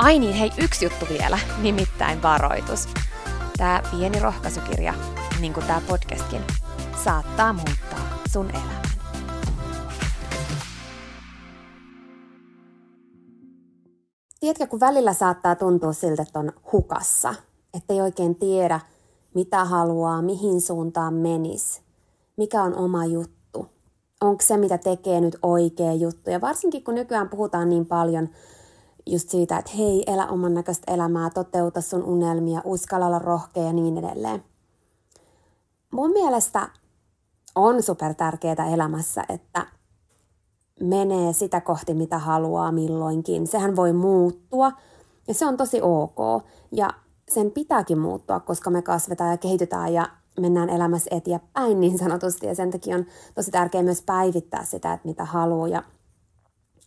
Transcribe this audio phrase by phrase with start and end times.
[0.00, 2.88] Ai niin, hei, yksi juttu vielä, nimittäin varoitus.
[3.56, 4.94] Tämä pieni rohkaisukirja,
[5.40, 6.40] niin kuin tämä podcastkin,
[7.04, 8.82] saattaa muuttaa sun elämän.
[14.40, 17.34] Tiedätkö, kun välillä saattaa tuntua siltä, että on hukassa,
[17.74, 18.80] että ei oikein tiedä,
[19.34, 21.82] mitä haluaa, mihin suuntaan menis,
[22.36, 23.66] mikä on oma juttu,
[24.20, 26.30] onko se, mitä tekee nyt oikea juttu.
[26.30, 28.28] Ja varsinkin kun nykyään puhutaan niin paljon
[29.12, 33.72] just siitä, että hei, elä oman näköistä elämää, toteuta sun unelmia, uskalla olla rohkea ja
[33.72, 34.44] niin edelleen.
[35.92, 36.68] Mun mielestä
[37.54, 39.66] on super tärkeää elämässä, että
[40.80, 43.46] menee sitä kohti, mitä haluaa milloinkin.
[43.46, 44.72] Sehän voi muuttua
[45.28, 46.18] ja se on tosi ok.
[46.72, 46.90] Ja
[47.28, 50.08] sen pitääkin muuttua, koska me kasvetaan ja kehitytään ja
[50.40, 52.46] mennään elämässä eteenpäin niin sanotusti.
[52.46, 55.82] Ja sen takia on tosi tärkeää myös päivittää sitä, että mitä haluaa ja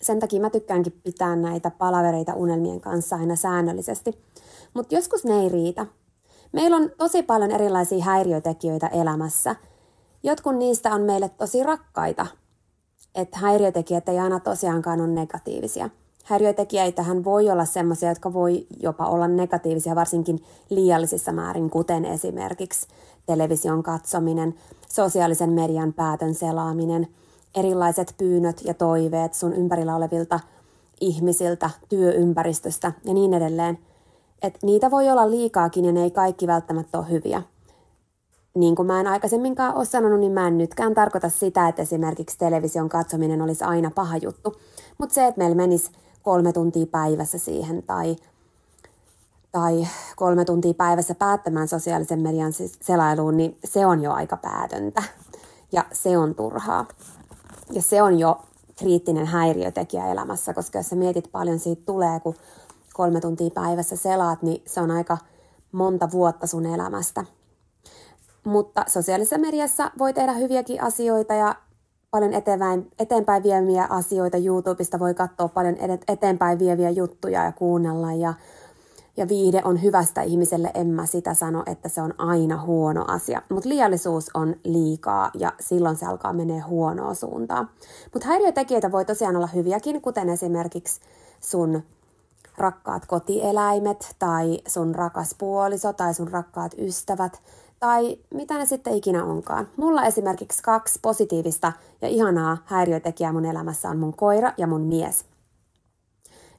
[0.04, 4.20] sen takia mä tykkäänkin pitää näitä palavereita unelmien kanssa aina säännöllisesti.
[4.74, 5.86] Mutta joskus ne ei riitä.
[6.52, 9.56] Meillä on tosi paljon erilaisia häiriötekijöitä elämässä.
[10.24, 12.28] Jotkut niistä on meille tosi rakkaita.
[13.16, 15.90] Että häiriötekijät ei aina tosiaankaan ole negatiivisia.
[16.24, 22.88] Häiriötekijäitähän voi olla sellaisia, jotka voi jopa olla negatiivisia, varsinkin liiallisissa määrin, kuten esimerkiksi
[23.26, 24.56] television katsominen,
[24.90, 27.08] sosiaalisen median päätön selaaminen–
[27.56, 30.40] erilaiset pyynnöt ja toiveet sun ympärillä olevilta
[31.02, 33.80] ihmisiltä, työympäristöstä ja niin edelleen.
[34.42, 37.42] Et niitä voi olla liikaakin ja ne ei kaikki välttämättä ole hyviä.
[38.56, 42.38] Niin kuin mä en aikaisemminkaan ole sanonut, niin mä en nytkään tarkoita sitä, että esimerkiksi
[42.38, 44.56] television katsominen olisi aina paha juttu.
[44.98, 45.92] Mutta se, että meillä menisi
[46.22, 48.16] kolme tuntia päivässä siihen tai,
[49.52, 55.04] tai kolme tuntia päivässä päättämään sosiaalisen median selailuun, niin se on jo aika päätöntä.
[55.72, 56.86] Ja se on turhaa.
[57.74, 58.42] Ja se on jo
[58.76, 62.36] kriittinen häiriötekijä elämässä, koska jos sä mietit paljon siitä tulee, kun
[62.94, 65.18] kolme tuntia päivässä selaat, niin se on aika
[65.72, 67.26] monta vuotta sun elämästä.
[68.44, 71.56] Mutta sosiaalisessa mediassa voi tehdä hyviäkin asioita ja
[72.12, 74.38] paljon eteenpäin, eteenpäin vieviä asioita.
[74.38, 75.76] YouTubesta voi katsoa paljon
[76.08, 78.34] eteenpäin vieviä juttuja ja kuunnella ja
[79.18, 83.42] ja viihde on hyvästä ihmiselle, en mä sitä sano, että se on aina huono asia.
[83.50, 87.70] Mutta liiallisuus on liikaa ja silloin se alkaa menee huonoa suuntaan.
[88.14, 91.02] Mutta häiriötekijöitä voi tosiaan olla hyviäkin, kuten esimerkiksi
[91.40, 91.84] sun
[92.58, 97.42] rakkaat kotieläimet tai sun rakas puoliso tai sun rakkaat ystävät
[97.80, 99.68] tai mitä ne sitten ikinä onkaan.
[99.78, 105.26] Mulla esimerkiksi kaksi positiivista ja ihanaa häiriötekijää mun elämässä on mun koira ja mun mies.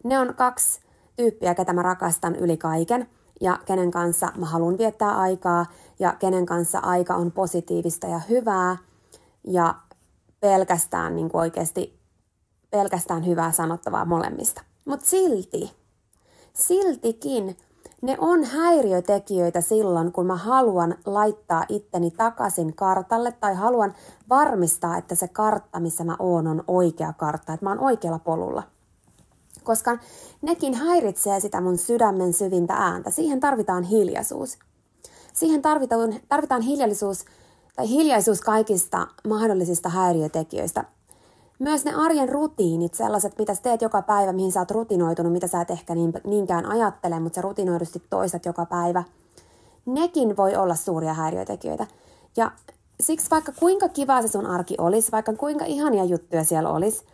[0.04, 0.83] Ne on kaksi
[1.16, 3.06] tyyppiä, ketä mä rakastan yli kaiken
[3.40, 5.66] ja kenen kanssa mä haluan viettää aikaa
[5.98, 8.76] ja kenen kanssa aika on positiivista ja hyvää
[9.44, 9.74] ja
[10.40, 11.98] pelkästään niin kuin oikeasti
[12.70, 14.62] pelkästään hyvää sanottavaa molemmista.
[14.84, 15.72] Mutta silti,
[16.52, 17.56] siltikin
[18.02, 23.94] ne on häiriötekijöitä silloin, kun mä haluan laittaa itteni takaisin kartalle tai haluan
[24.28, 28.62] varmistaa, että se kartta, missä mä oon, on oikea kartta, että mä oon oikealla polulla.
[29.64, 29.98] Koska
[30.42, 33.10] nekin häiritsee sitä mun sydämen syvintä ääntä.
[33.10, 34.58] Siihen tarvitaan hiljaisuus.
[35.32, 37.24] Siihen tarvitaan, tarvitaan hiljallisuus
[37.76, 40.84] tai hiljaisuus kaikista mahdollisista häiriötekijöistä.
[41.58, 45.46] Myös ne arjen rutiinit, sellaiset, mitä sä teet joka päivä, mihin sä oot rutinoitunut, mitä
[45.46, 49.04] sä et ehkä niin, niinkään ajattele, mutta sä rutinoidusti toistat joka päivä,
[49.86, 51.86] nekin voi olla suuria häiriötekijöitä.
[52.36, 52.50] Ja
[53.00, 57.04] siksi vaikka kuinka kiva se sun arki olisi, vaikka kuinka ihania juttuja siellä olisi,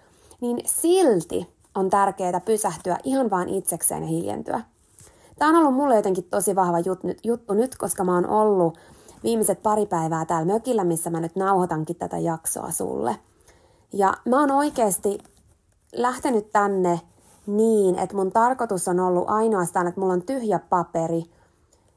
[0.41, 4.61] niin silti on tärkeää pysähtyä ihan vaan itsekseen ja hiljentyä.
[5.39, 6.79] Tämä on ollut mulle jotenkin tosi vahva
[7.25, 8.79] juttu nyt, koska mä oon ollut
[9.23, 13.17] viimeiset pari päivää täällä mökillä, missä mä nyt nauhoitankin tätä jaksoa sulle–
[13.93, 15.19] ja mä oon oikeasti
[15.93, 17.01] lähtenyt tänne
[17.47, 21.23] niin, että mun tarkoitus on ollut ainoastaan, että mulla on tyhjä paperi,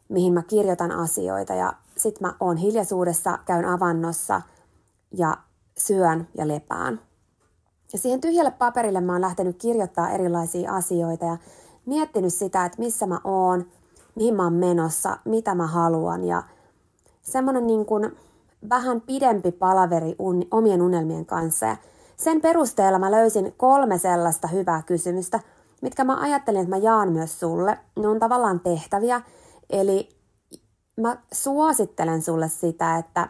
[0.10, 4.42] mihin mä kirjoitan asioita ja sit mä oon hiljaisuudessa, käyn avannossa
[5.12, 5.38] ja
[5.78, 7.00] syön ja lepään.
[7.94, 11.38] Ja siihen tyhjälle paperille mä oon lähtenyt kirjoittaa erilaisia asioita ja
[11.86, 13.66] miettinyt sitä, että missä mä oon,
[14.16, 16.24] mihin mä oon menossa, mitä mä haluan.
[16.24, 16.44] Ja
[17.22, 18.18] semmoinen niin kuin
[18.70, 21.66] vähän pidempi palaveri un, omien unelmien kanssa.
[21.66, 21.78] Ja
[22.18, 25.40] sen perusteella mä löysin kolme sellaista hyvää kysymystä,
[25.82, 27.80] mitkä mä ajattelin, että mä jaan myös sulle.
[28.00, 29.22] Ne on tavallaan tehtäviä,
[29.70, 30.10] eli
[30.98, 33.30] mä suosittelen sulle sitä, että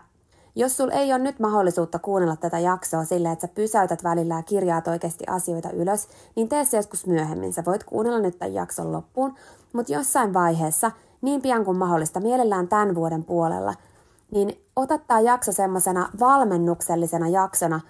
[0.55, 4.43] jos sulla ei ole nyt mahdollisuutta kuunnella tätä jaksoa silleen, että sä pysäytät välillä ja
[4.43, 7.53] kirjaat oikeasti asioita ylös, niin tee se joskus myöhemmin.
[7.53, 9.35] Sä voit kuunnella nyt tämän jakson loppuun,
[9.73, 10.91] mutta jossain vaiheessa,
[11.21, 13.73] niin pian kuin mahdollista, mielellään tämän vuoden puolella,
[14.31, 17.81] niin ota tämä jakso semmoisena valmennuksellisena jaksona,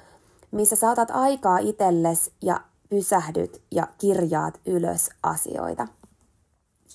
[0.52, 5.88] missä sä otat aikaa itsellesi ja pysähdyt ja kirjaat ylös asioita.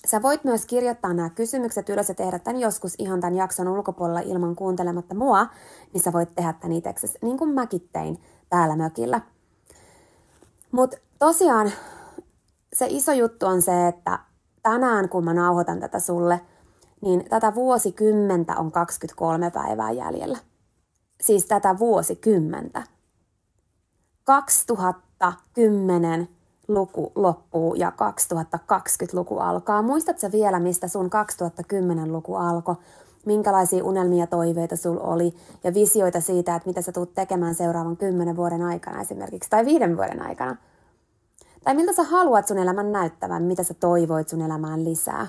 [0.07, 4.19] Sä voit myös kirjoittaa nämä kysymykset ylös ja tehdä tämän joskus ihan tämän jakson ulkopuolella
[4.19, 5.47] ilman kuuntelematta mua,
[5.93, 9.21] niin sä voit tehdä tämän itseksesi, niin kuin mäkin tein täällä mökillä.
[10.71, 11.71] Mutta tosiaan
[12.73, 14.19] se iso juttu on se, että
[14.63, 16.41] tänään kun mä nauhoitan tätä sulle,
[17.01, 20.37] niin tätä vuosikymmentä on 23 päivää jäljellä.
[21.21, 22.83] Siis tätä vuosikymmentä.
[24.23, 26.38] 2010
[26.69, 29.81] luku loppuu ja 2020-luku alkaa.
[29.81, 32.75] Muistatko vielä, mistä sun 2010-luku alkoi?
[33.25, 35.33] Minkälaisia unelmia toiveita sul oli
[35.63, 39.97] ja visioita siitä, että mitä sä tulet tekemään seuraavan kymmenen vuoden aikana esimerkiksi tai viiden
[39.97, 40.55] vuoden aikana?
[41.63, 45.27] Tai miltä sä haluat sun elämän näyttävän, mitä sä toivoit sun elämään lisää?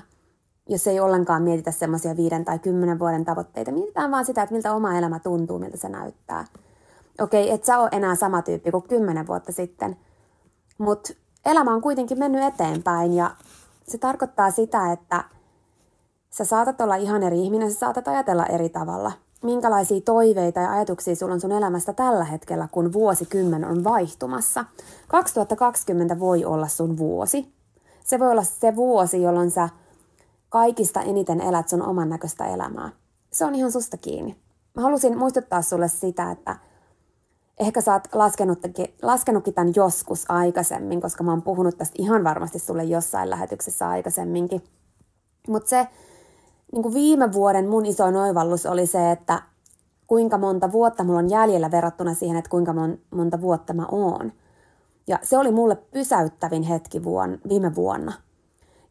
[0.69, 4.73] Jos ei ollenkaan mietitä semmoisia viiden tai kymmenen vuoden tavoitteita, mietitään vaan sitä, että miltä
[4.73, 6.45] oma elämä tuntuu, miltä se näyttää–
[7.19, 9.97] okei, et sä ole enää sama tyyppi kuin kymmenen vuotta sitten,
[10.77, 11.13] mutta
[11.45, 13.31] elämä on kuitenkin mennyt eteenpäin ja
[13.87, 15.23] se tarkoittaa sitä, että
[16.29, 19.11] sä saatat olla ihan eri ihminen, sä saatat ajatella eri tavalla.
[19.43, 24.65] Minkälaisia toiveita ja ajatuksia sulla on sun elämästä tällä hetkellä, kun vuosikymmen on vaihtumassa.
[25.07, 27.53] 2020 voi olla sun vuosi.
[28.03, 29.69] Se voi olla se vuosi, jolloin sä
[30.49, 32.89] kaikista eniten elät sun oman näköistä elämää.
[33.31, 34.35] Se on ihan susta kiinni.
[34.75, 36.55] Mä halusin muistuttaa sulle sitä, että–
[37.61, 42.59] Ehkä sä oot laskenutkin, laskenutkin tämän joskus aikaisemmin, koska mä oon puhunut tästä ihan varmasti
[42.59, 44.63] sulle jossain lähetyksessä aikaisemminkin.
[45.47, 45.87] Mutta se
[46.71, 49.41] niin viime vuoden mun iso oivallus oli se, että
[50.07, 52.73] kuinka monta vuotta mulla on jäljellä verrattuna siihen, että kuinka
[53.11, 54.31] monta vuotta mä oon.
[55.07, 58.13] Ja se oli mulle pysäyttävin hetki vuon, viime vuonna.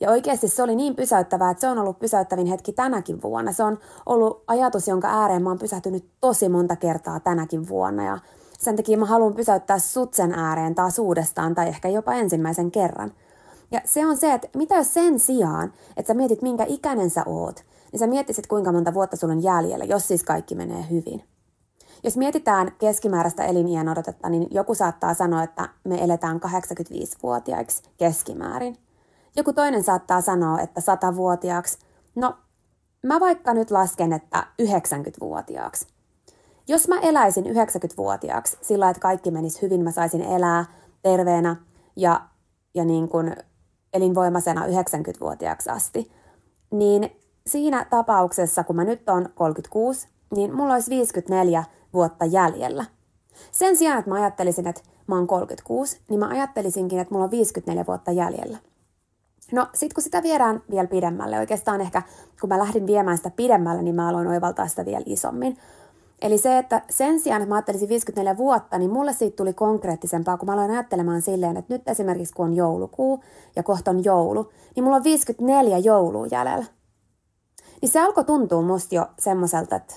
[0.01, 3.53] Ja oikeasti se oli niin pysäyttävää, että se on ollut pysäyttävin hetki tänäkin vuonna.
[3.53, 8.05] Se on ollut ajatus, jonka ääreen mä oon pysähtynyt tosi monta kertaa tänäkin vuonna.
[8.05, 8.19] Ja
[8.61, 13.13] sen takia mä haluan pysäyttää sut sen ääreen taas uudestaan tai ehkä jopa ensimmäisen kerran.
[13.71, 17.23] Ja se on se, että mitä jos sen sijaan, että sä mietit minkä ikäinen sä
[17.27, 21.25] oot, niin sä miettisit kuinka monta vuotta sulla on jäljellä, jos siis kaikki menee hyvin.
[22.05, 28.77] Jos mietitään keskimääräistä eliniän odotetta, niin joku saattaa sanoa, että me eletään 85-vuotiaiksi keskimäärin.
[29.37, 31.79] Joku toinen saattaa sanoa, että 100-vuotiaaksi.
[32.15, 32.35] No,
[33.03, 35.87] mä vaikka nyt lasken, että 90-vuotiaaksi.
[36.71, 40.65] Jos mä eläisin 90-vuotiaaksi sillä, että kaikki menisi hyvin, mä saisin elää
[41.03, 41.57] terveenä
[41.97, 42.21] ja,
[42.75, 43.37] ja niin kuin
[43.93, 46.13] elinvoimaisena 90-vuotiaaksi asti,
[46.71, 47.11] niin
[47.47, 52.85] siinä tapauksessa, kun mä nyt on 36, niin mulla olisi 54 vuotta jäljellä.
[53.53, 57.31] Sen sijaan, että mä ajattelisin, että mä oon 36, niin mä ajattelisinkin, että mulla on
[57.31, 58.59] 54 vuotta jäljellä.
[59.53, 62.03] No sit kun sitä viedään vielä pidemmälle, oikeastaan ehkä
[62.41, 65.57] kun mä lähdin viemään sitä pidemmälle, niin mä aloin oivaltaa sitä vielä isommin.
[66.23, 70.37] Eli se, että sen sijaan, että mä ajattelisin 54 vuotta, niin mulle siitä tuli konkreettisempaa,
[70.37, 73.25] kun mä aloin ajattelemaan silleen, että nyt esimerkiksi kun on joulukuu
[73.57, 76.65] ja kohta on joulu, niin mulla on 54 joulua jäljellä.
[77.83, 79.95] Niin se alkoi tuntua musta jo semmoiselta, että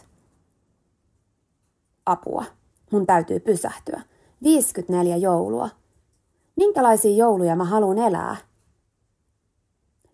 [2.06, 2.46] apua,
[2.92, 4.02] mun täytyy pysähtyä.
[4.44, 5.70] 54 joulua.
[6.56, 8.36] Minkälaisia jouluja mä haluan elää?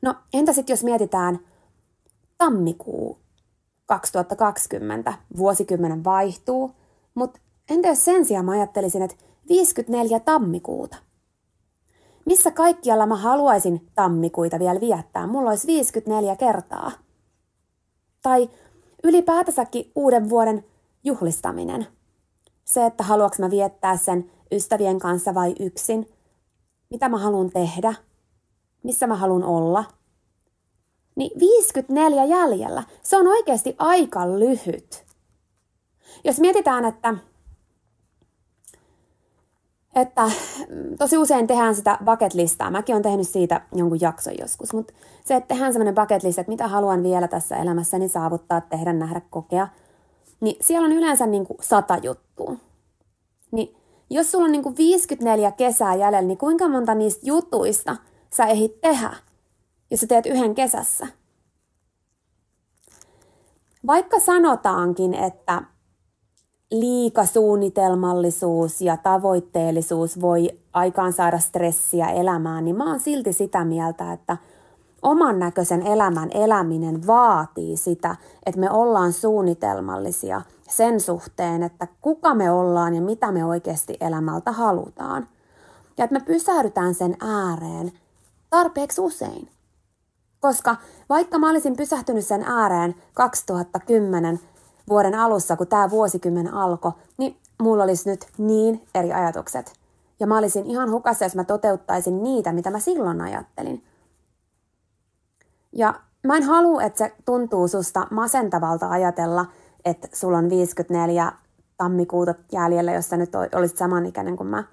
[0.02, 1.40] No entä sitten jos mietitään
[2.38, 3.20] tammikuu
[3.90, 6.72] 2020, vuosikymmenen vaihtuu,
[7.16, 9.16] mutta entä jos sen sijaan mä ajattelisin, että
[9.50, 10.98] 54 tammikuuta?
[12.26, 15.28] Missä kaikkialla mä haluaisin tammikuita vielä viettää?
[15.28, 16.92] Mulla olisi 54 kertaa.
[18.22, 18.50] Tai
[19.04, 20.66] ylipäätänsäkin uuden vuoden
[21.04, 21.88] juhlistaminen.
[22.66, 26.10] Se, että haluaks mä viettää sen ystävien kanssa vai yksin.
[26.90, 27.94] Mitä mä haluan tehdä.
[28.84, 29.84] Missä mä haluan olla–
[31.20, 32.84] niin 54 jäljellä.
[33.04, 35.06] Se on oikeasti aika lyhyt.
[36.24, 37.16] Jos mietitään, että,
[39.96, 40.32] että
[40.98, 42.72] tosi usein tehdään sitä bucket listaa.
[42.72, 44.94] Mäkin olen tehnyt siitä jonkun jakson joskus, mutta
[45.26, 49.22] se, että tehdään semmoinen bucket list, että mitä haluan vielä tässä elämässäni saavuttaa, tehdä, nähdä,
[49.30, 49.68] kokea,
[50.42, 52.56] niin siellä on yleensä niin kuin sata juttua.
[53.52, 53.76] Niin
[54.10, 57.96] jos sulla on niin kuin 54 kesää jäljellä, niin kuinka monta niistä jutuista
[58.30, 59.29] sä ehdit tehdä?
[59.92, 61.08] Jos sä teet yhden kesässä.
[63.88, 65.62] Vaikka sanotaankin, että
[66.72, 74.38] liikasuunnitelmallisuus ja tavoitteellisuus voi aikaan saada stressiä elämään, niin mä oon silti sitä mieltä, että
[75.02, 78.16] oman näköisen elämän eläminen vaatii sitä,
[78.46, 84.52] että me ollaan suunnitelmallisia sen suhteen, että kuka me ollaan ja mitä me oikeasti elämältä
[84.52, 85.28] halutaan.
[85.98, 87.92] Ja että me pysähdytään sen ääreen
[88.50, 89.50] tarpeeksi usein.
[90.40, 90.76] Koska
[91.10, 94.40] vaikka mä olisin pysähtynyt sen ääreen 2010
[94.90, 99.74] vuoden alussa, kun tämä vuosikymmen alkoi, niin mulla olisi nyt niin eri ajatukset.
[100.20, 103.84] Ja mä olisin ihan hukassa, jos mä toteuttaisin niitä, mitä mä silloin ajattelin.
[105.72, 105.94] Ja
[106.24, 109.46] mä en halua, että se tuntuu susta masentavalta ajatella,
[109.86, 111.32] että sulla on 54
[111.78, 114.64] tammikuuta jäljellä, jos sä nyt olisit samanikäinen kuin mä,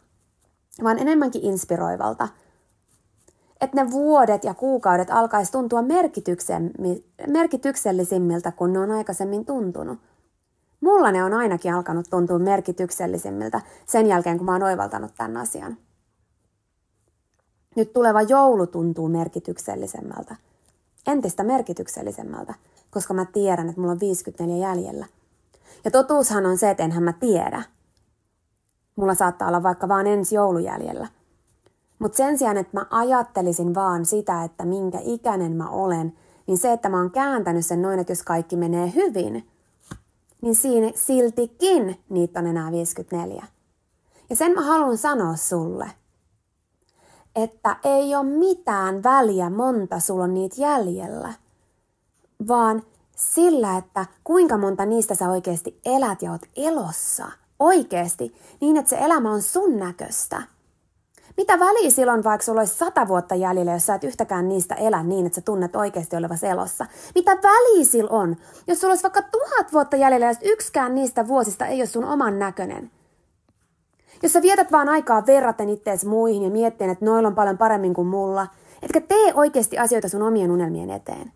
[0.82, 2.28] vaan enemmänkin inspiroivalta–
[3.60, 5.82] että ne vuodet ja kuukaudet alkaisi tuntua
[7.26, 9.98] merkityksellisimmiltä kuin ne on aikaisemmin tuntunut.
[10.80, 15.76] Mulla ne on ainakin alkanut tuntua merkityksellisimmiltä sen jälkeen, kun mä oon oivaltanut tämän asian.
[17.76, 20.36] Nyt tuleva joulu tuntuu merkityksellisemmältä.
[21.06, 22.54] Entistä merkityksellisemmältä,
[22.90, 25.06] koska mä tiedän, että mulla on 54 jäljellä.
[25.84, 27.62] Ja totuushan on se, että enhän mä tiedä.
[28.96, 31.08] Mulla saattaa olla vaikka vaan ensi joulu jäljellä.
[31.98, 36.12] Mutta sen sijaan, että mä ajattelisin vaan sitä, että minkä ikäinen mä olen,
[36.46, 39.48] niin se, että mä oon kääntänyt sen noin, että jos kaikki menee hyvin,
[40.42, 43.46] niin siinä siltikin niitä on enää 54.
[44.30, 45.90] Ja sen mä haluan sanoa sulle,
[47.36, 51.34] että ei ole mitään väliä monta sulla on niitä jäljellä,
[52.48, 52.82] vaan
[53.16, 57.26] sillä, että kuinka monta niistä sä oikeasti elät ja oot elossa,
[57.58, 60.42] oikeasti, niin että se elämä on sun näköistä–
[61.36, 65.02] mitä väliä silloin, vaikka sulla olisi sata vuotta jäljellä, jos sä et yhtäkään niistä elä
[65.02, 66.86] niin, että sä tunnet oikeasti olevasi elossa?
[67.14, 71.66] Mitä väliä sillä on, jos sulla olisi vaikka tuhat vuotta jäljellä, jos yksikään niistä vuosista
[71.66, 72.90] ei ole sun oman näköinen?
[74.22, 77.94] Jos sä vietät vaan aikaa verraten ittees muihin ja miettien, että noilla on paljon paremmin
[77.94, 78.46] kuin mulla,
[78.82, 81.32] etkä tee oikeasti asioita sun omien unelmien eteen.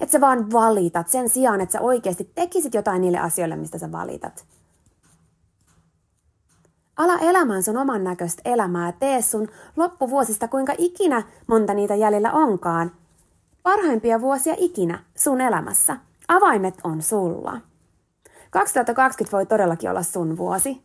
[0.00, 3.92] Että sä vaan valitat sen sijaan, että sä oikeasti tekisit jotain niille asioille, mistä sä
[3.92, 4.44] valitat.
[6.96, 12.92] Ala elämään sun oman näköistä elämää tee sun loppuvuosista kuinka ikinä monta niitä jäljellä onkaan.
[13.62, 15.96] Parhaimpia vuosia ikinä sun elämässä.
[16.28, 17.60] Avaimet on sulla.
[18.50, 20.82] 2020 voi todellakin olla sun vuosi.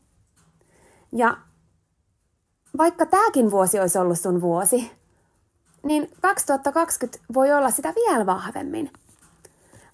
[1.12, 1.38] Ja
[2.78, 4.92] vaikka tämäkin vuosi olisi ollut sun vuosi,
[5.84, 8.92] niin 2020 voi olla sitä vielä vahvemmin.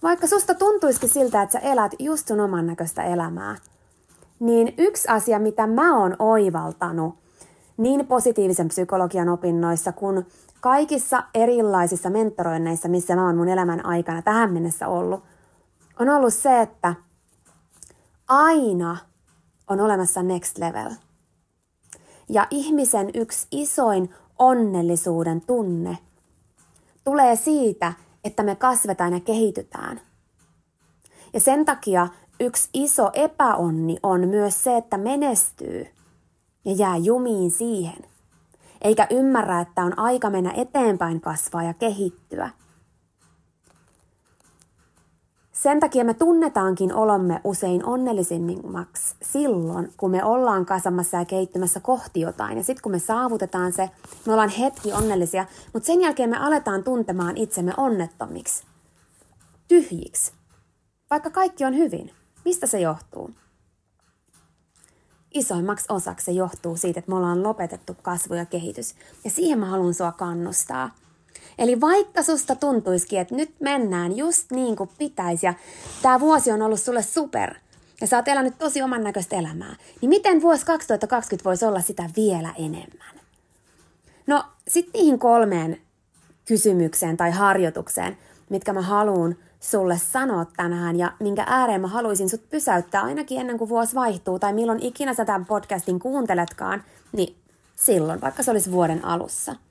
[0.03, 3.55] Vaikka susta tuntuisikin siltä, että sä elät just sun oman näköistä elämää–
[4.39, 7.15] niin yksi asia, mitä mä oon oivaltanut
[7.77, 10.25] niin positiivisen psykologian opinnoissa kuin
[10.61, 15.23] kaikissa erilaisissa mentoroinneissa, missä mä oon mun elämän aikana tähän mennessä ollut,
[15.99, 16.95] on ollut se, että
[18.27, 18.97] aina
[19.69, 20.91] on olemassa next level.
[22.29, 25.97] Ja ihmisen yksi isoin onnellisuuden tunne
[27.03, 30.01] tulee siitä, että me kasvetaan ja kehitytään.
[31.33, 32.07] Ja sen takia
[32.39, 35.87] Yksi iso epäonni on myös se, että menestyy
[36.65, 38.03] ja jää jumiin siihen,
[38.81, 42.49] eikä ymmärrä, että on aika mennä eteenpäin kasvaa ja kehittyä.
[45.51, 52.21] sen takia me tunnetaankin olomme usein onnellisimmaksi silloin, kun me ollaan kasamassa ja kehittymässä kohti
[52.21, 52.57] jotain.
[52.57, 53.89] Ja sitten kun me saavutetaan se,
[54.25, 58.63] me ollaan hetki onnellisia, mutta sen jälkeen me aletaan tuntemaan itsemme onnettomiksi,
[59.67, 60.31] tyhjiksi,
[61.09, 62.11] vaikka kaikki on hyvin.
[62.47, 63.31] Mistä se johtuu?
[65.33, 68.95] Isoimmaksi osaksi se johtuu siitä, että me ollaan lopetettu kasvu ja kehitys.
[69.23, 70.91] Ja siihen mä haluan sua kannustaa–
[71.57, 75.53] Eli vaikka susta tuntuisikin, että nyt mennään just niin kuin pitäisi ja
[76.01, 77.55] tämä vuosi on ollut sulle super
[78.01, 82.09] ja sä oot elänyt tosi oman näköistä elämää, niin miten vuosi 2020 voisi olla sitä
[82.15, 83.19] vielä enemmän?
[84.27, 85.81] No sitten niihin kolmeen
[86.45, 88.17] kysymykseen tai harjoitukseen,
[88.49, 93.57] mitkä mä haluan sulle sanoa tänään ja minkä ääreen mä haluaisin sut pysäyttää ainakin ennen
[93.57, 97.35] kuin vuosi vaihtuu tai milloin ikinä sä tämän podcastin kuunteletkaan, niin
[97.75, 99.55] silloin, vaikka se olisi vuoden alussa–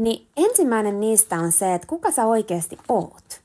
[0.00, 3.40] niin ensimmäinen niistä on se, että kuka sä oikeasti oot.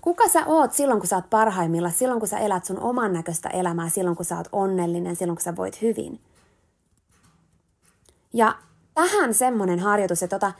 [0.00, 3.48] Kuka sä oot silloin, kun sä oot parhaimmilla, silloin, kun sä elät sun oman näköistä
[3.48, 6.20] elämää, silloin, kun sä oot onnellinen, silloin, kun sä voit hyvin.
[8.32, 8.54] Ja
[8.94, 10.52] tähän semmonen harjoitus, että ota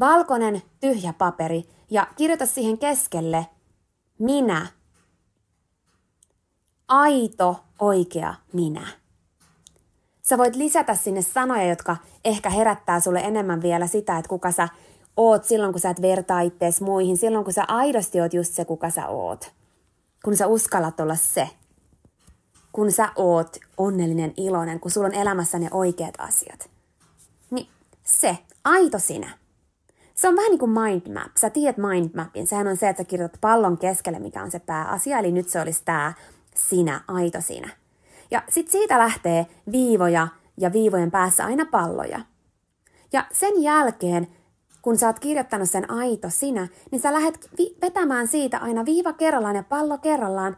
[0.00, 3.46] valkoinen tyhjä paperi ja kirjoita siihen keskelle
[4.18, 4.66] minä.
[6.88, 8.86] Aito, oikea minä.
[10.22, 14.68] Sä voit lisätä sinne sanoja, jotka ehkä herättää sulle enemmän vielä sitä, että kuka sä
[15.16, 18.64] oot silloin, kun sä et vertaa ittees muihin, silloin kun sä aidosti oot just se,
[18.64, 19.52] kuka sä oot.
[20.24, 21.48] Kun sä uskallat olla se.
[22.72, 26.70] Kun sä oot onnellinen, iloinen, kun sulla on elämässä ne oikeat asiat.
[27.50, 27.68] Niin
[28.04, 29.41] se, aito sinä.
[30.22, 31.36] Se on vähän niin kuin mind map.
[31.36, 32.46] Sä tiedät mind mapin.
[32.46, 35.18] Sehän on se, että sä kirjoitat pallon keskelle, mikä on se pääasia.
[35.18, 36.12] Eli nyt se olisi tämä
[36.54, 37.68] sinä, aito sinä.
[38.30, 42.20] Ja sitten siitä lähtee viivoja ja viivojen päässä aina palloja.
[43.12, 44.28] Ja sen jälkeen,
[44.82, 49.12] kun sä oot kirjoittanut sen aito sinä, niin sä lähdet vi- vetämään siitä aina viiva
[49.12, 50.56] kerrallaan ja pallo kerrallaan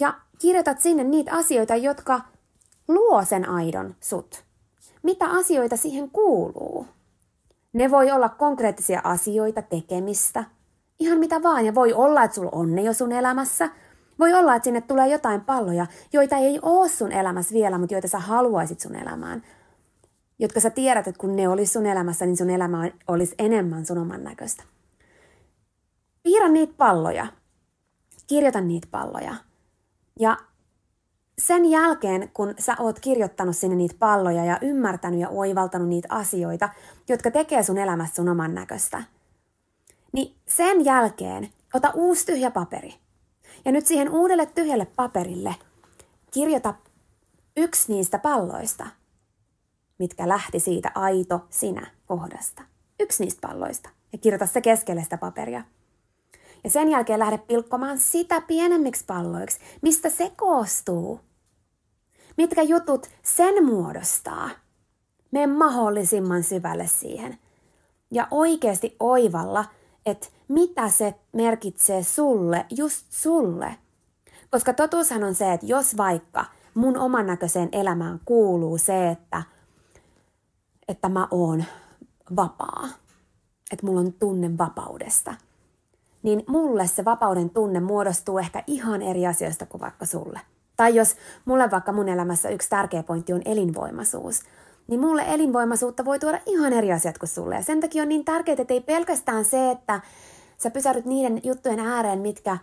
[0.00, 2.20] ja kirjoitat sinne niitä asioita, jotka
[2.88, 4.44] luo sen aidon sut.
[5.02, 6.86] Mitä asioita siihen kuuluu?
[7.72, 10.44] Ne voi olla konkreettisia asioita, tekemistä,
[10.98, 11.66] ihan mitä vaan.
[11.66, 13.68] Ja voi olla, että sulla on ne jo sun elämässä–
[14.20, 18.08] voi olla, että sinne tulee jotain palloja, joita ei ole sun elämässä vielä, mutta joita
[18.08, 19.42] sä haluaisit sun elämään.
[20.38, 23.98] Jotka sä tiedät, että kun ne olisi sun elämässä, niin sun elämä olisi enemmän sun
[23.98, 24.62] oman näköistä.
[26.22, 27.26] Piirrä niitä palloja.
[28.26, 29.34] Kirjoita niitä palloja.
[30.20, 30.36] Ja
[31.40, 36.68] sen jälkeen, kun sä oot kirjoittanut sinne niitä palloja ja ymmärtänyt ja oivaltanut niitä asioita,
[37.08, 39.02] jotka tekee sun elämästä sun oman näköistä,
[40.12, 42.94] niin sen jälkeen ota uusi tyhjä paperi–
[43.64, 45.54] ja nyt siihen uudelle tyhjälle paperille
[46.30, 46.74] kirjoita
[47.56, 48.86] yksi niistä palloista,
[49.98, 52.62] mitkä lähti siitä aito sinä kohdasta.
[53.00, 53.88] Yksi niistä palloista.
[54.12, 55.64] Ja kirjoita se keskelle sitä paperia.
[56.64, 61.20] Ja sen jälkeen lähde pilkkomaan sitä pienemmiksi palloiksi, mistä se koostuu.
[62.36, 64.50] Mitkä jutut sen muodostaa.
[65.30, 67.38] Mene mahdollisimman syvälle siihen.
[68.10, 69.64] Ja oikeasti oivalla–
[70.06, 73.76] että mitä se merkitsee sulle, just sulle.
[74.50, 79.42] Koska totuushan on se, että jos vaikka mun oman näköiseen elämään kuuluu se, että,
[80.88, 81.64] että mä oon
[82.36, 82.88] vapaa,
[83.72, 85.34] että mulla on tunne vapaudesta,
[86.22, 90.40] niin mulle se vapauden tunne muodostuu ehkä ihan eri asioista kuin vaikka sulle.
[90.80, 94.40] Tai jos mulle vaikka mun elämässä yksi tärkeä pointti on elinvoimaisuus,
[94.88, 97.54] niin mulle elinvoimaisuutta voi tuoda ihan eri asiat kuin sulle.
[97.54, 100.00] Ja sen takia on niin tärkeää, että ei pelkästään se, että
[100.58, 102.58] sä pysähdyt niiden juttujen ääreen, mitkä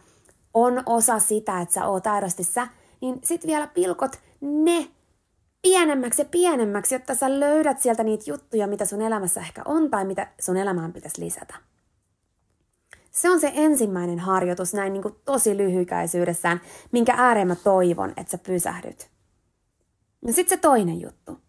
[0.53, 2.67] on osa sitä, että sä oot aidosti sä,
[3.01, 4.87] niin sit vielä pilkot ne
[5.61, 10.05] pienemmäksi ja pienemmäksi, jotta sä löydät sieltä niitä juttuja, mitä sun elämässä ehkä on tai
[10.05, 11.55] mitä sun elämään pitäisi lisätä.
[13.17, 18.31] Se on se ensimmäinen harjoitus näin niin kuin tosi lyhykäisyydessään, minkä ääreen mä toivon, että
[18.31, 19.11] sä pysähdyt.
[20.21, 21.41] No sitten se toinen juttu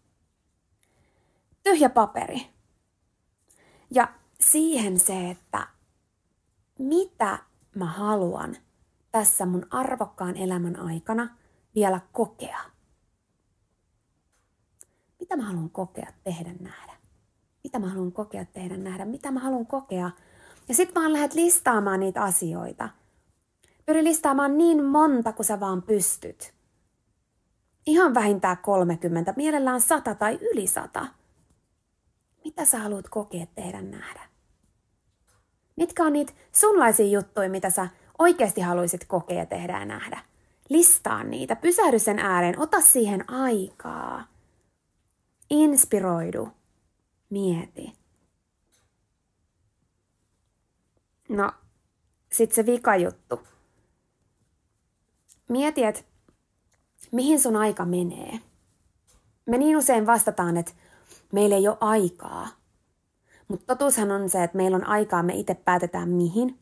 [1.63, 2.47] tyhjä paperi.
[3.91, 5.67] Ja siihen se, että
[6.79, 7.39] mitä
[7.75, 8.55] mä haluan
[9.11, 11.37] tässä mun arvokkaan elämän aikana
[11.75, 12.59] vielä kokea.
[15.19, 16.93] Mitä mä haluan kokea, tehdä, nähdä?
[17.63, 19.05] Mitä mä haluan kokea, tehdä, nähdä?
[19.05, 20.11] Mitä mä haluan kokea?
[20.69, 22.89] Ja sitten vaan lähdet listaamaan niitä asioita.
[23.85, 26.53] Pyri listaamaan niin monta kuin sä vaan pystyt.
[27.85, 31.07] Ihan vähintään 30, mielellään 100 tai yli 100.
[32.45, 34.21] Mitä sä haluat kokea, tehdä, nähdä?
[35.75, 37.87] Mitkä on niitä sunlaisia juttuja, mitä sä
[38.19, 40.19] oikeasti haluaisit kokea, tehdä ja nähdä?
[40.69, 44.27] Listaa niitä, pysähdy sen ääreen, ota siihen aikaa.
[45.49, 46.49] Inspiroidu,
[47.29, 47.98] mieti.
[51.29, 51.51] No,
[52.31, 53.39] sit se vika juttu,
[55.49, 56.01] mieti, että
[57.11, 58.39] mihin sun aika menee.
[59.45, 60.71] Me niin usein vastataan, että
[61.33, 62.47] meillä ei ole aikaa.
[63.47, 66.59] Mutta totuushan on se, että meillä on aikaa, me itse päätetään mihin.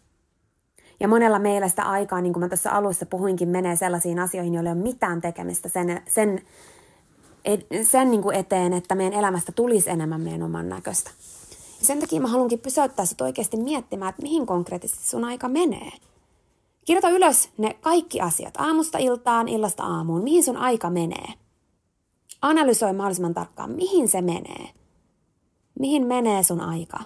[0.99, 4.69] Ja monella meillä sitä aikaa, niin kuin mä tuossa alussa puhuinkin, menee sellaisiin asioihin, joilla
[4.69, 6.41] ei ole mitään tekemistä sen, sen,
[7.83, 11.11] sen niin kuin eteen, että meidän elämästä tulisi enemmän meidän oman näköistä.
[11.81, 15.91] Sen takia mä haluankin pysäyttää sut oikeasti miettimään, että mihin konkreettisesti sun aika menee.
[16.85, 21.33] Kirjoita ylös ne kaikki asiat aamusta iltaan, illasta aamuun, mihin sun aika menee.
[22.41, 24.69] Analysoi mahdollisimman tarkkaan, mihin se menee.
[25.79, 26.99] Mihin menee sun aika.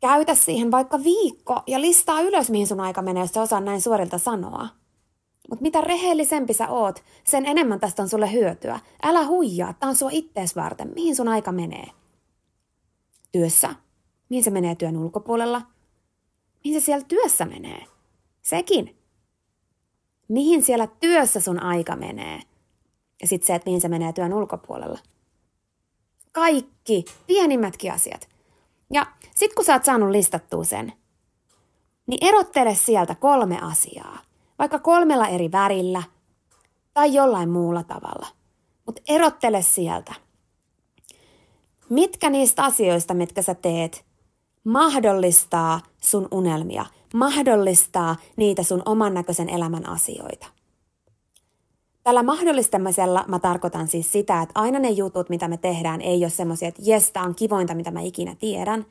[0.00, 3.80] Käytä siihen vaikka viikko ja listaa ylös, mihin sun aika menee, jos sä osaa näin
[3.80, 4.68] suorilta sanoa.
[5.50, 8.80] Mutta mitä rehellisempi sä oot, sen enemmän tästä on sulle hyötyä.
[9.02, 10.92] Älä huijaa, tää on sua ittees varten.
[10.94, 11.86] Mihin sun aika menee?
[13.34, 13.74] Työssä?
[14.28, 15.62] Mihin se menee työn ulkopuolella?
[16.64, 17.86] Mihin se siellä työssä menee?
[18.42, 18.96] Sekin.
[20.28, 22.40] Mihin siellä työssä sun aika menee?
[23.22, 24.98] Ja sitten se, että mihin se menee työn ulkopuolella.
[26.32, 28.28] Kaikki, pienimmätkin asiat.
[28.92, 30.92] Ja sitten kun sä oot saanut listattua sen,
[32.06, 34.18] niin erottele sieltä kolme asiaa.
[34.58, 36.02] Vaikka kolmella eri värillä
[36.92, 38.26] tai jollain muulla tavalla.
[38.86, 40.23] Mutta erottele sieltä.
[41.88, 44.04] Mitkä niistä asioista, mitkä sä teet,
[44.64, 50.46] mahdollistaa sun unelmia, mahdollistaa niitä sun oman näköisen elämän asioita.
[52.02, 56.30] Tällä mahdollistamisella mä tarkoitan siis sitä, että aina ne jutut, mitä me tehdään, ei ole
[56.30, 58.86] semmoisia, että jes, tää on kivointa, mitä mä ikinä tiedän.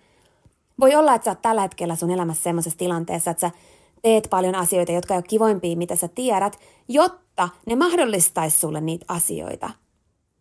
[0.80, 3.52] Voi olla, että sä oot tällä hetkellä sun elämässä semmoisessa tilanteessa, että sä
[4.02, 9.06] teet paljon asioita, jotka ei ole kivoimpia, mitä sä tiedät, jotta ne mahdollistaisi sulle niitä
[9.08, 9.70] asioita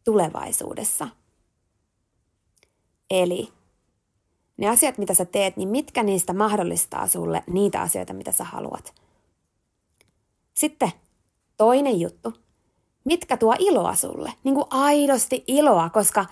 [0.04, 1.08] tulevaisuudessa.
[3.12, 3.48] Eli
[4.56, 8.94] ne asiat, mitä sä teet, niin mitkä niistä mahdollistaa sulle niitä asioita, mitä sä haluat.
[10.54, 10.92] Sitten
[11.56, 12.32] toinen juttu.
[13.04, 14.32] Mitkä tuo iloa sulle?
[14.44, 16.26] Niin kuin aidosti iloa, koska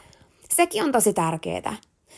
[0.54, 1.76] sekin on tosi tärkeää.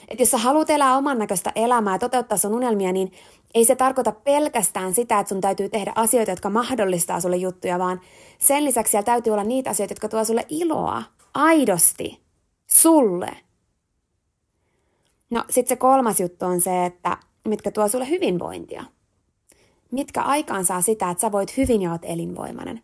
[0.09, 3.13] Että jos sä haluat elää oman näköistä elämää ja toteuttaa sun unelmia, niin
[3.55, 8.01] ei se tarkoita pelkästään sitä, että sun täytyy tehdä asioita, jotka mahdollistaa sulle juttuja, vaan
[8.39, 11.03] sen lisäksi siellä täytyy olla niitä asioita, jotka tuo sulle iloa.
[11.35, 12.21] Aidosti.
[12.67, 13.37] Sulle.
[15.33, 17.17] No sitten se kolmas juttu on se, että
[17.49, 18.85] mitkä tuo sulle hyvinvointia.
[19.91, 22.83] Mitkä aikaan saa sitä, että sä voit hyvin ja oot elinvoimainen.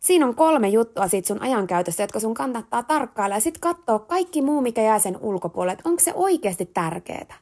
[0.00, 4.42] Siinä on kolme juttua siitä sun ajankäytöstä, jotka sun kannattaa tarkkailla ja sitten katsoa kaikki
[4.42, 7.36] muu, mikä jää sen ulkopuolelle, onko se oikeasti tärkeää.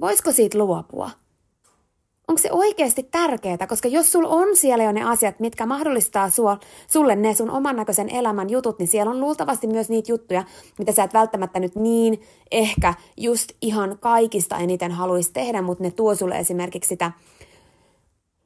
[0.00, 1.10] Voisiko siitä luopua?
[2.28, 6.58] Onko se oikeasti tärkeää, koska jos sul on siellä jo ne asiat, mitkä mahdollistaa sua,
[6.86, 10.44] sulle ne sun oman näköisen elämän jutut, niin siellä on luultavasti myös niitä juttuja,
[10.78, 15.90] mitä sä et välttämättä nyt niin ehkä just ihan kaikista eniten haluaisi tehdä, mutta ne
[15.90, 17.12] tuo sulle esimerkiksi sitä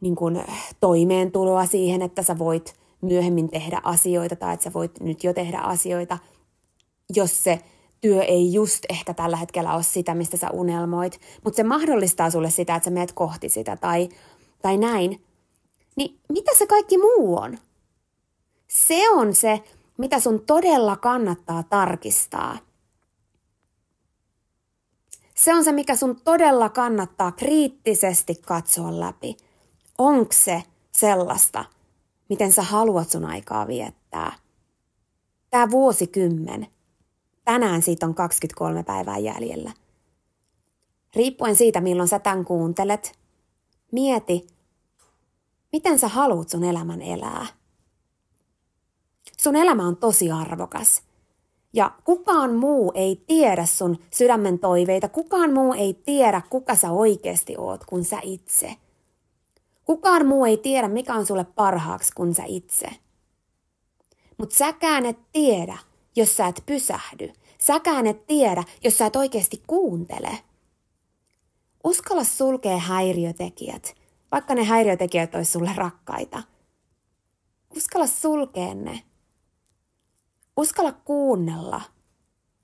[0.00, 0.42] niin kun,
[0.80, 5.58] toimeentuloa siihen, että sä voit myöhemmin tehdä asioita tai että sä voit nyt jo tehdä
[5.58, 6.18] asioita,
[7.16, 7.58] jos se
[8.02, 12.50] työ ei just ehkä tällä hetkellä ole sitä, mistä sä unelmoit, mutta se mahdollistaa sulle
[12.50, 14.08] sitä, että sä meet kohti sitä tai,
[14.62, 15.24] tai näin,
[15.96, 17.58] niin mitä se kaikki muu on?
[18.68, 19.60] Se on se,
[19.98, 22.58] mitä sun todella kannattaa tarkistaa.
[25.34, 29.36] Se on se, mikä sun todella kannattaa kriittisesti katsoa läpi.
[29.98, 30.62] Onko se
[30.92, 31.64] sellaista,
[32.28, 34.32] miten sä haluat sun aikaa viettää?
[35.50, 36.66] Tämä vuosikymmen–
[37.44, 39.72] Tänään siitä on 23 päivää jäljellä.
[41.16, 43.18] Riippuen siitä, milloin sä tämän kuuntelet,
[43.92, 44.46] mieti,
[45.72, 47.46] miten sä haluat sun elämän elää.
[49.38, 51.02] Sun elämä on tosi arvokas.
[51.72, 57.54] Ja kukaan muu ei tiedä sun sydämen toiveita, kukaan muu ei tiedä, kuka sä oikeasti
[57.58, 58.76] oot kuin sä itse.
[59.84, 62.88] Kukaan muu ei tiedä, mikä on sulle parhaaksi kuin sä itse.
[64.38, 65.78] Mutta säkään et tiedä,
[66.16, 67.32] jos sä et pysähdy.
[67.58, 70.38] Säkään et tiedä, jos sä et oikeasti kuuntele.
[71.84, 73.94] Uskalla sulkea häiriötekijät,
[74.32, 76.42] vaikka ne häiriötekijät olisi sulle rakkaita.
[77.76, 79.02] Uskalla sulkea ne.
[80.56, 81.80] Uskalla kuunnella.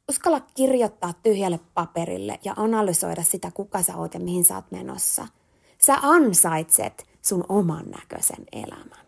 [0.08, 5.28] Uskalla kirjoittaa tyhjälle paperille ja analysoida sitä, kuka sä oot ja mihin sä oot menossa.
[5.86, 9.07] Sä ansaitset sun oman näköisen elämän.